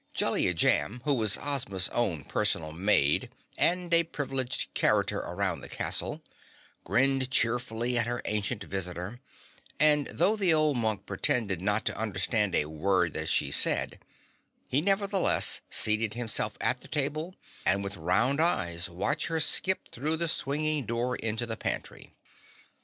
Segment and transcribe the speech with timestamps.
[0.15, 6.23] Jellia Jamb, who was Ozma's own personal maid and a privileged character around the castle,
[6.83, 9.21] grinned cheerfully at her ancient visitor,
[9.79, 13.99] and though the old monk pretended not to understand a word that she said,
[14.67, 20.17] he nevertheless seated himself at the table and with round eyes watched her skip through
[20.17, 22.11] the swinging door into the pantry.